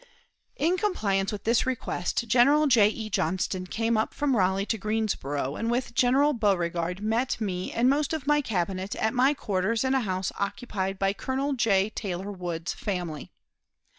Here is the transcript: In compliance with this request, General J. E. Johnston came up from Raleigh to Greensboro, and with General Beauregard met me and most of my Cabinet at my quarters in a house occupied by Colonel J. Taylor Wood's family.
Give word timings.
In 0.55 0.77
compliance 0.77 1.31
with 1.31 1.43
this 1.43 1.67
request, 1.67 2.27
General 2.27 2.65
J. 2.65 2.87
E. 2.89 3.07
Johnston 3.07 3.67
came 3.67 3.97
up 3.97 4.15
from 4.15 4.35
Raleigh 4.35 4.65
to 4.65 4.77
Greensboro, 4.79 5.55
and 5.55 5.69
with 5.69 5.93
General 5.93 6.33
Beauregard 6.33 7.03
met 7.03 7.39
me 7.39 7.71
and 7.71 7.87
most 7.87 8.11
of 8.11 8.25
my 8.25 8.41
Cabinet 8.41 8.95
at 8.95 9.13
my 9.13 9.35
quarters 9.35 9.83
in 9.83 9.93
a 9.93 10.01
house 10.01 10.31
occupied 10.39 10.97
by 10.97 11.13
Colonel 11.13 11.53
J. 11.53 11.91
Taylor 11.91 12.31
Wood's 12.31 12.73
family. 12.73 13.31